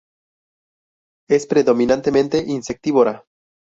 [1.29, 3.23] Es predominantemente insectívora.